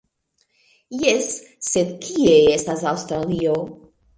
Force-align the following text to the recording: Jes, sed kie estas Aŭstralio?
Jes, 1.01 1.27
sed 1.69 1.93
kie 2.07 2.35
estas 2.57 2.85
Aŭstralio? 2.93 3.55